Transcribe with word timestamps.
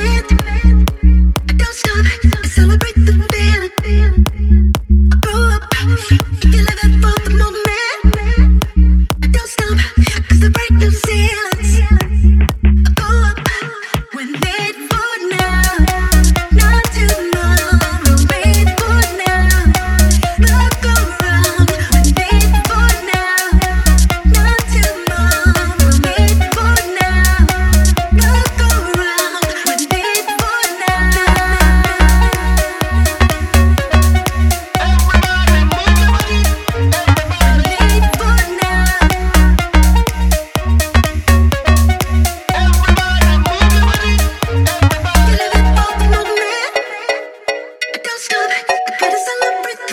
sweet. 0.00 0.49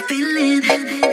feeling. 0.08 1.06